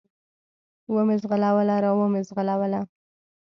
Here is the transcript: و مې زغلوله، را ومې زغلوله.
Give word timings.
و 0.93 0.95
مې 1.07 1.15
زغلوله، 1.21 1.75
را 1.85 1.91
ومې 1.97 2.21
زغلوله. 2.29 2.79